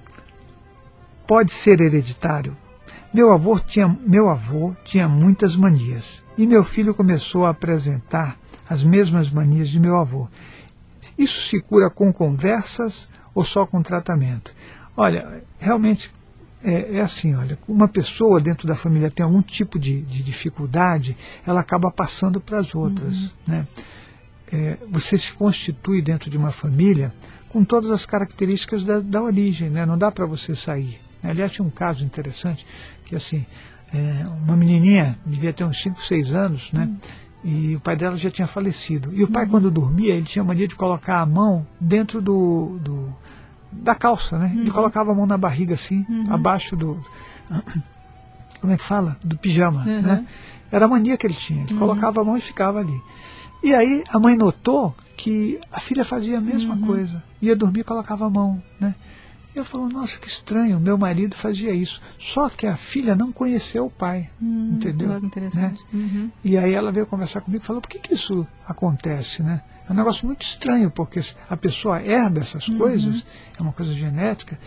pode 1.26 1.52
ser 1.52 1.80
hereditário? 1.80 2.58
Meu 3.14 3.32
avô 3.32 3.60
tinha, 3.60 3.88
meu 3.88 4.28
avô 4.28 4.76
tinha 4.84 5.08
muitas 5.08 5.56
manias 5.56 6.24
e 6.36 6.48
meu 6.48 6.64
filho 6.64 6.96
começou 6.96 7.46
a 7.46 7.52
apresentar 7.52 8.40
as 8.68 8.82
mesmas 8.82 9.30
manias 9.30 9.70
de 9.70 9.80
meu 9.80 10.00
avô. 10.00 10.28
Isso 11.16 11.40
se 11.42 11.62
cura 11.62 11.92
com 11.92 12.12
conversas 12.12 13.08
ou 13.36 13.46
só 13.46 13.68
com 13.68 13.84
tratamento? 13.84 14.52
Olha, 14.98 15.44
realmente 15.60 16.12
é, 16.64 16.98
é 16.98 17.02
assim, 17.02 17.36
olha, 17.36 17.56
uma 17.68 17.88
pessoa 17.88 18.42
dentro 18.42 18.68
da 18.68 18.74
família 18.74 19.12
tem 19.12 19.24
algum 19.24 19.44
tipo 19.44 19.78
de, 19.78 20.02
de 20.02 20.24
dificuldade, 20.24 21.16
ela 21.46 21.60
acaba 21.60 21.92
passando 21.92 22.42
para 22.42 22.58
as 22.58 22.74
outras, 22.74 23.32
né? 23.46 23.68
É, 24.52 24.78
você 24.90 25.18
se 25.18 25.34
constitui 25.34 26.02
dentro 26.02 26.32
de 26.32 26.38
uma 26.38 26.52
família 26.52 27.14
com 27.50 27.64
todas 27.64 27.92
as 27.92 28.06
características 28.06 28.84
da, 28.84 29.00
da 29.00 29.22
origem, 29.22 29.70
né? 29.70 29.86
não 29.86 29.98
dá 29.98 30.12
para 30.12 30.26
você 30.26 30.56
sair. 30.56 31.00
Aliás, 31.24 31.52
tinha 31.52 31.66
um 31.66 31.70
caso 31.70 32.04
interessante, 32.06 32.66
que 33.06 33.16
assim, 33.16 33.46
é, 33.94 34.26
uma 34.44 34.56
menininha, 34.58 35.18
devia 35.26 35.54
ter 35.54 35.64
uns 35.64 35.82
5, 35.82 36.02
6 36.02 36.34
anos, 36.34 36.72
né? 36.74 36.90
e 37.44 37.76
o 37.76 37.80
pai 37.82 37.96
dela 37.98 38.16
já 38.16 38.32
tinha 38.32 38.48
falecido. 38.48 39.14
E 39.14 39.22
o 39.24 39.28
pai, 39.28 39.46
quando 39.46 39.70
dormia, 39.70 40.14
ele 40.16 40.26
tinha 40.26 40.44
mania 40.46 40.66
de 40.68 40.76
colocar 40.76 41.20
a 41.20 41.26
mão 41.26 41.68
dentro 41.80 42.22
do, 42.22 42.80
do 42.82 43.14
da 43.70 43.94
calça, 43.94 44.38
né? 44.40 44.54
Ele 44.56 44.72
colocava 44.72 45.12
a 45.12 45.16
mão 45.16 45.26
na 45.26 45.38
barriga 45.38 45.74
assim, 45.74 46.06
abaixo 46.30 46.76
do... 46.78 47.04
Como 48.62 48.72
é 48.72 48.78
que 48.78 48.84
fala? 48.84 49.18
Do 49.24 49.38
pijama, 49.38 49.82
Uhum. 49.84 50.02
né? 50.02 50.26
Era 50.72 50.86
a 50.86 50.88
mania 50.88 51.18
que 51.18 51.28
ele 51.28 51.34
tinha. 51.34 51.64
Ele 51.66 51.74
colocava 51.78 52.22
a 52.22 52.24
mão 52.24 52.38
e 52.38 52.42
ficava 52.42 52.80
ali. 52.80 53.00
E 53.62 53.74
aí 53.76 54.04
a 54.10 54.18
mãe 54.20 54.38
notou 54.38 54.96
que 55.18 55.60
a 55.72 55.80
filha 55.80 56.04
fazia 56.06 56.38
a 56.38 56.42
mesma 56.42 56.78
coisa. 56.78 57.22
Ia 57.42 57.56
dormir 57.56 57.82
e 57.82 57.84
colocava 57.84 58.26
a 58.26 58.30
mão, 58.30 58.62
né? 58.80 58.96
E 59.56 59.60
eu 59.60 59.66
falou, 59.66 59.88
nossa, 59.88 60.18
que 60.20 60.28
estranho, 60.28 60.80
meu 60.80 60.98
marido 60.98 61.36
fazia 61.36 61.72
isso. 61.72 62.02
Só 62.18 62.50
que 62.50 62.66
a 62.66 62.76
filha 62.76 63.16
não 63.16 63.32
conheceu 63.32 63.86
o 63.86 63.90
pai, 63.92 64.30
Hum, 64.42 64.72
entendeu? 64.76 65.10
Né? 65.56 65.76
Uhum. 65.94 66.32
E 66.44 66.58
aí 66.58 66.74
ela 66.74 66.92
veio 66.92 67.06
conversar 67.06 67.42
comigo 67.42 67.64
e 67.64 67.66
falou, 67.66 67.82
por 67.82 67.88
que, 67.88 68.00
que 68.00 68.14
isso 68.16 68.48
acontece, 68.68 69.44
né? 69.44 69.62
É 69.88 69.92
um 69.92 69.96
negócio 69.96 70.26
muito 70.26 70.44
estranho, 70.44 70.90
porque 70.90 71.20
a 71.50 71.58
pessoa 71.58 72.02
herda 72.02 72.40
essas 72.40 72.68
coisas, 72.70 73.26
é 73.58 73.62
uma 73.62 73.74
coisa 73.74 73.92
genética. 73.92 74.58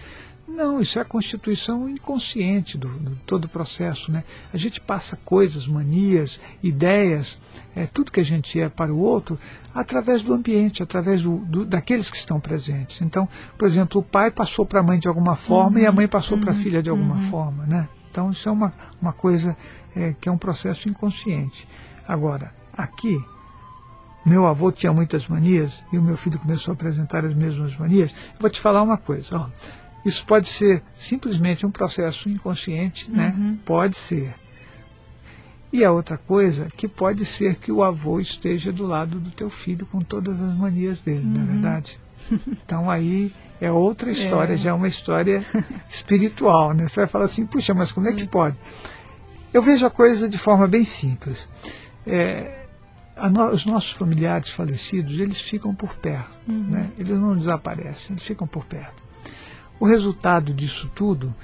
Não, 0.49 0.81
isso 0.81 0.99
é 0.99 1.03
a 1.03 1.05
constituição 1.05 1.88
inconsciente 1.88 2.79
do, 2.79 2.88
do 2.88 3.17
todo 3.26 3.47
o 3.47 3.49
processo, 3.49 4.12
né? 4.12 4.23
A 4.53 4.57
gente 4.57 4.81
passa 4.81 5.17
coisas, 5.25 5.67
manias, 5.67 6.41
ideias, 6.62 7.41
é, 7.75 7.87
tudo 7.87 8.12
que 8.12 8.21
a 8.21 8.25
gente 8.25 8.59
é 8.61 8.69
para 8.69 8.93
o 8.95 8.99
outro, 8.99 9.38
através 9.75 10.23
do 10.23 10.33
ambiente, 10.33 10.83
através 10.83 11.23
do, 11.23 11.38
do- 11.38 11.65
daqueles 11.67 12.09
que 12.09 12.17
estão 12.17 12.38
presentes. 12.38 13.03
Então, 13.03 13.29
por 13.59 13.67
exemplo, 13.67 14.00
o 14.00 14.05
pai 14.05 14.31
passou 14.31 14.65
para 14.65 14.81
a 14.81 14.83
mãe 14.85 14.99
de 15.00 15.09
alguma 15.09 15.35
forma 15.35 15.81
e 15.81 15.87
a 15.87 15.93
mãe 15.93 16.07
passou 16.07 16.38
para 16.38 16.53
a 16.53 16.55
filha 16.55 16.83
de 16.83 16.88
alguma 16.91 17.17
forma, 17.29 17.67
né? 17.67 17.88
Então, 18.11 18.31
isso 18.31 18.49
é 18.49 18.53
uma, 18.53 18.73
uma 19.03 19.12
coisa 19.12 19.57
é, 19.95 20.15
que 20.19 20.29
é 20.29 20.33
um 20.33 20.38
processo 20.38 20.88
inconsciente. 20.88 21.67
Agora, 22.07 22.55
aqui, 22.73 23.19
meu 24.25 24.47
avô 24.47 24.71
tinha 24.73 24.93
muitas 24.93 25.29
manias 25.29 25.83
e 25.93 25.99
o 25.99 26.03
meu 26.03 26.17
filho 26.17 26.38
começou 26.38 26.73
a 26.73 26.75
apresentar 26.75 27.25
as 27.25 27.35
mesmas 27.35 27.76
manias. 27.76 28.12
Eu 28.12 28.41
vou 28.41 28.49
te 28.49 28.61
falar 28.61 28.81
uma 28.83 28.97
coisa, 28.97 29.37
ó. 29.37 29.50
Isso 30.07 30.25
pode 30.25 30.49
ser 30.49 30.83
simplesmente 30.95 31.67
um 31.67 31.71
processo 31.71 32.29
inconsciente, 32.29 33.11
né? 33.11 33.35
Pode 33.65 33.97
ser. 33.97 34.35
E 35.73 35.85
a 35.85 35.91
outra 35.91 36.17
coisa, 36.17 36.69
que 36.77 36.87
pode 36.87 37.25
ser 37.25 37.57
que 37.57 37.73
o 37.73 37.83
avô 37.83 38.21
esteja 38.21 38.73
do 38.73 38.87
lado 38.87 39.19
do 39.19 39.31
teu 39.31 39.51
filho 39.51 39.85
com 39.85 40.01
todas 40.01 40.41
as 40.41 40.57
manias 40.57 41.01
dele, 41.01 41.21
uhum. 41.21 41.33
não 41.33 41.41
é 41.41 41.45
uhum. 41.45 41.53
verdade? 41.53 42.01
Então 42.65 42.91
aí 42.91 43.33
é 43.61 43.71
outra 43.71 44.11
história, 44.11 44.55
é. 44.55 44.57
já 44.57 44.71
é 44.71 44.73
uma 44.73 44.89
história 44.89 45.45
espiritual, 45.89 46.73
né? 46.73 46.89
Você 46.89 47.01
vai 47.01 47.07
falar 47.07 47.27
assim, 47.27 47.45
puxa, 47.47 47.75
mas 47.75 47.93
como 47.93 48.09
é 48.09 48.13
que 48.13 48.27
pode? 48.27 48.57
Eu 49.53 49.63
vejo 49.63 49.87
a 49.87 49.91
coisa 49.91 50.29
de 50.29 50.39
forma 50.39 50.67
bem 50.67 50.85
simples. 50.85 51.49
É, 52.07 52.65
no, 53.31 53.51
os 53.51 53.65
nossos 53.65 53.93
familiares 53.93 54.51
falecidos, 54.51 55.19
eles 55.19 55.41
ficam 55.41 55.75
por 55.75 55.95
perto, 55.97 56.37
uhum. 56.49 56.69
né? 56.71 56.91
eles 56.99 57.19
não 57.19 57.37
desaparecem, 57.37 58.09
eles 58.11 58.23
ficam 58.23 58.47
por 58.47 58.65
perto. 58.65 59.06
O 59.78 59.87
resultado 59.87 60.52
disso 60.54 60.90
tudo 60.95 61.35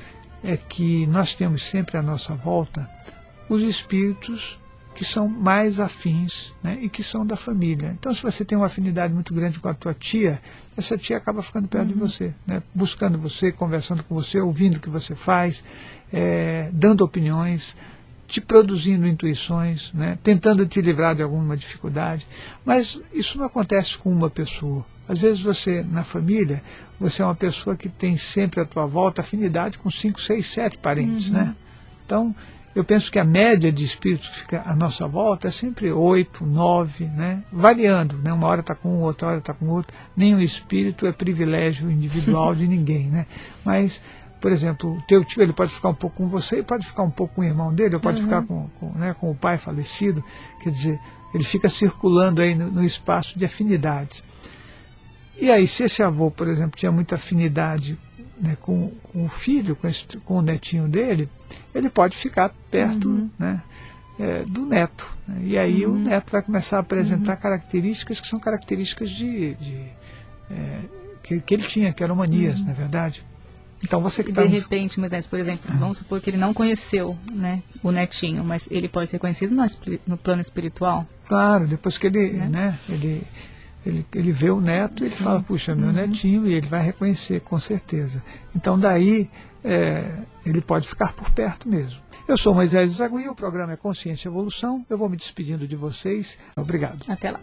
é 0.43 0.57
que 0.57 1.07
nós 1.07 1.35
temos 1.35 1.63
sempre 1.63 1.97
à 1.97 2.03
nossa 2.03 2.35
volta 2.35 2.89
os 3.49 3.63
espíritos 3.63 4.59
que 4.95 5.05
são 5.05 5.27
mais 5.27 5.81
afins 5.81 6.53
né, 6.63 6.79
e 6.81 6.89
que 6.89 7.03
são 7.03 7.25
da 7.25 7.37
família. 7.37 7.97
Então, 7.99 8.15
se 8.15 8.23
você 8.23 8.45
tem 8.45 8.57
uma 8.57 8.67
afinidade 8.67 9.13
muito 9.13 9.33
grande 9.33 9.59
com 9.59 9.69
a 9.69 9.75
tua 9.75 9.95
tia, 9.95 10.41
essa 10.77 10.99
tia 10.99 11.17
acaba 11.17 11.43
ficando 11.43 11.67
perto 11.67 11.89
uhum. 11.89 11.93
de 11.95 11.99
você, 11.99 12.35
né, 12.47 12.63
buscando 12.75 13.19
você, 13.19 13.51
conversando 13.51 14.05
com 14.05 14.15
você, 14.15 14.41
ouvindo 14.41 14.77
o 14.77 14.81
que 14.81 14.91
você 14.91 15.15
faz, 15.15 15.65
é, 16.13 16.71
dando 16.73 17.03
opiniões, 17.03 17.75
te 18.29 18.41
produzindo 18.41 19.07
intuições, 19.07 19.93
né, 19.93 20.19
tentando 20.23 20.67
te 20.67 20.81
livrar 20.81 21.15
de 21.15 21.23
alguma 21.23 21.57
dificuldade. 21.57 22.27
Mas 22.65 23.01
isso 23.13 23.39
não 23.39 23.47
acontece 23.47 23.97
com 23.97 24.11
uma 24.11 24.29
pessoa. 24.29 24.85
Às 25.09 25.19
vezes 25.19 25.41
você, 25.41 25.83
na 25.83 26.05
família, 26.05 26.63
você 26.99 27.23
é 27.23 27.25
uma 27.25 27.35
pessoa 27.35 27.77
que 27.77 27.89
tem 27.89 28.17
sempre 28.17 28.61
à 28.61 28.65
tua 28.65 28.87
volta 28.87 29.21
afinidade 29.21 29.79
com 29.79 29.91
cinco, 29.91 30.21
seis, 30.21 30.47
sete 30.47 30.79
parentes, 30.79 31.29
uhum. 31.29 31.39
né? 31.39 31.57
Então, 32.07 32.35
eu 32.75 32.83
penso 32.83 33.13
que 33.13 33.19
a 33.19 33.25
média 33.25 33.71
de 33.71 33.85
espíritos 33.85 34.29
que 34.31 34.41
fica 34.41 34.63
à 34.65 34.75
nossa 34.75 35.07
volta 35.07 35.49
é 35.49 35.51
sempre 35.51 35.93
oito, 35.93 36.45
nove, 36.47 37.05
né? 37.05 37.43
variando. 37.53 38.17
Né? 38.17 38.33
Uma 38.33 38.47
hora 38.47 38.61
está 38.61 38.75
com 38.75 38.89
um, 38.89 39.01
outra 39.01 39.29
hora 39.29 39.39
está 39.39 39.53
com 39.53 39.67
outro. 39.69 39.95
Nenhum 40.17 40.41
espírito 40.41 41.07
é 41.07 41.13
privilégio 41.13 41.91
individual 41.91 42.55
de 42.57 42.67
ninguém. 42.67 43.11
Né? 43.11 43.27
Mas, 43.63 44.01
por 44.41 44.51
exemplo, 44.51 44.97
o 44.97 45.03
teu 45.03 45.23
tio 45.23 45.43
ele 45.43 45.53
pode 45.53 45.71
ficar 45.71 45.91
um 45.91 45.95
pouco 45.95 46.17
com 46.17 46.29
você 46.29 46.61
e 46.61 46.63
pode 46.63 46.87
ficar 46.87 47.03
um 47.03 47.11
pouco 47.11 47.35
com 47.35 47.41
o 47.43 47.45
irmão 47.45 47.75
dele, 47.75 47.97
ou 47.97 48.01
pode 48.01 48.23
uhum. 48.23 48.27
ficar 48.27 48.43
com, 48.43 48.69
com, 48.81 48.99
né, 48.99 49.13
com 49.13 49.31
o 49.31 49.35
pai 49.35 49.59
falecido. 49.59 50.25
Quer 50.63 50.71
dizer, 50.71 51.01
ele 51.35 51.45
fica 51.45 51.69
circulando 51.69 52.41
aí 52.41 52.55
no, 52.55 52.71
no 52.71 52.83
espaço 52.83 53.39
de 53.39 53.45
afinidades. 53.45 54.25
E 55.39 55.51
aí, 55.51 55.67
se 55.67 55.85
esse 55.85 56.03
avô, 56.03 56.31
por 56.31 56.49
exemplo, 56.49 56.79
tinha 56.79 56.93
muita 56.93 57.15
afinidade 57.15 57.99
né, 58.41 58.57
com, 58.61 58.91
com, 59.13 59.25
o 59.25 59.29
filho, 59.29 59.77
com, 59.77 59.87
esse, 59.87 60.07
com, 60.19 60.39
o 60.39 60.43
netinho 60.43 60.89
dele, 60.89 61.29
ele 61.75 61.89
pode 61.89 62.17
ficar 62.17 62.51
perto 62.71 63.09
uhum. 63.09 63.31
né, 63.39 63.63
é, 64.19 64.45
do 64.45 64.67
neto. 64.67 65.09
Né, 65.27 65.41
e 65.45 65.59
aí 65.59 65.87
uhum. 65.87 65.95
o 65.95 65.99
neto 65.99 66.33
vai 66.33 66.43
começar 66.43 66.79
a 66.79 66.81
apresentar 66.81 67.35
uhum. 67.35 67.41
características 67.41 68.21
que 68.21 68.27
são 68.27 68.41
características 68.41 69.11
de, 69.11 69.55
de 69.55 69.77
é, 70.51 70.81
que, 71.23 71.41
que, 71.41 71.55
ele 71.55 71.63
tinha, 71.63 71.93
que 71.93 72.03
eram 72.03 72.17
manias, 72.17 72.59
uhum. 72.59 72.67
na 72.67 72.73
é 72.73 72.75
verdade. 72.75 73.25
Então 73.83 74.01
você 74.01 74.23
que 74.23 74.33
tá 74.33 74.43
De 74.43 74.49
repente, 74.49 75.01
Moisés, 75.01 75.27
por 75.27 75.41
exemplo, 75.41 75.73
vamos 75.77 75.99
supor 75.99 76.21
que 76.21 76.31
ele 76.31 76.37
não 76.37 76.55
conheceu 76.55 77.19
né, 77.33 77.63
o 77.83 77.91
netinho, 77.91 78.45
mas 78.45 78.69
ele 78.71 78.89
pode 78.89 79.11
ser 79.11 79.19
conhecido 79.19 79.55
no, 79.55 79.65
no 80.07 80.17
plano 80.17 80.41
espiritual. 80.41 81.07
Claro, 81.27 81.67
depois 81.67 81.99
que 81.99 82.07
ele, 82.07 82.31
né? 82.31 82.49
né 82.49 82.79
ele 82.89 83.23
ele, 83.85 84.07
ele 84.15 84.33
vê 84.33 84.51
o 84.51 84.61
neto 84.61 85.03
e 85.03 85.07
ele 85.07 85.15
fala, 85.15 85.43
puxa, 85.43 85.75
meu 85.75 85.89
uhum. 85.89 85.93
netinho, 85.93 86.47
e 86.47 86.55
ele 86.55 86.67
vai 86.67 86.83
reconhecer 86.83 87.41
com 87.41 87.59
certeza. 87.59 88.23
Então 88.55 88.79
daí 88.79 89.29
é, 89.65 90.05
ele 90.45 90.61
pode 90.61 90.89
ficar 90.89 91.13
por 91.13 91.31
perto 91.31 91.69
mesmo. 91.69 92.01
Eu 92.29 92.39
sou 92.39 92.55
Moisés 92.55 92.93
Zagui, 92.93 93.29
o 93.29 93.35
programa 93.35 93.73
é 93.73 93.77
Consciência 93.77 94.29
e 94.29 94.31
Evolução. 94.31 94.85
Eu 94.89 94.97
vou 94.97 95.09
me 95.09 95.17
despedindo 95.17 95.67
de 95.67 95.75
vocês. 95.75 96.39
Obrigado. 96.57 97.03
Até 97.09 97.31
lá. 97.31 97.41